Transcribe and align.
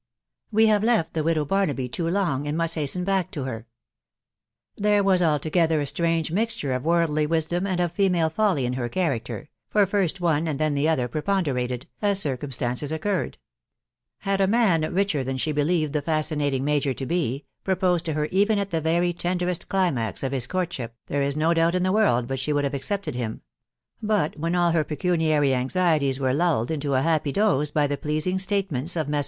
We 0.51 0.65
have 0.65 0.83
left 0.83 1.13
the 1.13 1.21
Widow 1.23 1.45
Barnaby 1.45 1.87
too 1.87 2.09
long, 2.09 2.47
and 2.47 2.57
must 2.57 2.73
hasten 2.73 3.03
back 3.03 3.29
to 3.33 3.43
her. 3.43 3.67
There 4.75 5.03
was 5.03 5.21
altogether 5.21 5.79
a 5.79 5.85
strange 5.85 6.31
mixture 6.31 6.73
of 6.73 6.83
worldly 6.83 7.27
wisdom 7.27 7.67
and 7.67 7.79
of 7.79 7.91
female 7.91 8.31
folly 8.31 8.65
in 8.65 8.73
her 8.73 8.89
character, 8.89 9.51
for 9.69 9.85
first 9.85 10.19
one 10.19 10.47
and 10.47 10.57
then 10.59 10.73
the 10.73 10.89
other 10.89 11.07
preponderated, 11.07 11.85
ut 12.01 12.15
ettcra&ttaxrat 12.15 12.81
s>s. 12.81 12.89
240 12.89 12.89
thu 12.89 12.89
widow 12.89 12.97
BAftNAB*. 12.99 13.29
curred. 13.29 13.35
Had 14.17 14.41
a 14.41 14.47
man, 14.47 14.91
richer 14.91 15.23
than 15.23 15.37
she 15.37 15.51
believed 15.51 15.93
the 15.93 16.01
1hsfmtfs| 16.01 16.61
major 16.61 16.95
to 16.95 17.05
be, 17.05 17.45
proposed 17.63 18.03
to 18.05 18.13
her 18.13 18.25
even 18.31 18.57
at 18.57 18.71
the 18.71 18.81
very 18.81 19.13
tenderesteBma 19.13 20.23
of 20.25 20.31
his 20.31 20.47
courtship, 20.47 20.95
there 21.09 21.21
is 21.21 21.37
no 21.37 21.53
doubt 21.53 21.75
in 21.75 21.83
the 21.83 21.91
world 21.91 22.25
biTt 22.25 22.39
she 22.39 22.53
modi 22.53 22.65
have 22.65 22.73
accepted 22.73 23.13
him; 23.13 23.41
but 24.01 24.35
when 24.39 24.55
all 24.55 24.71
her 24.71 24.83
pecuniary 24.83 25.49
anzSetiei 25.49 26.19
wae 26.19 26.33
lulled 26.33 26.71
into 26.71 26.95
a 26.95 27.03
happy 27.03 27.31
doze 27.31 27.69
by 27.69 27.85
the 27.85 27.99
pleasing 27.99 28.39
statements 28.39 28.95
of 28.95 29.07
Mean. 29.07 29.19